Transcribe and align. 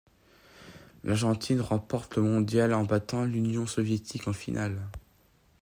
L'Argentine 1.03 1.61
remporte 1.61 2.15
le 2.15 2.23
mondial 2.23 2.73
en 2.73 2.85
battant 2.85 3.23
l'Union 3.23 3.67
soviétique 3.67 4.27
en 4.27 4.33
finale. 4.33 4.81